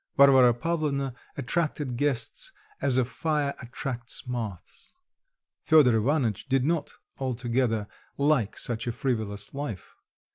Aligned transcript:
Varvara 0.17 0.51
Pavlovna 0.55 1.13
attracted 1.37 1.95
guests 1.95 2.51
as 2.81 2.97
a 2.97 3.05
fire 3.05 3.53
attracts 3.61 4.25
moths. 4.25 4.95
Fedor 5.63 5.97
Ivanitch 5.97 6.49
did 6.49 6.65
not 6.65 6.93
altogether 7.19 7.87
like 8.17 8.57
such 8.57 8.87
a 8.87 8.91
frivolous 8.91 9.53
life. 9.53 9.93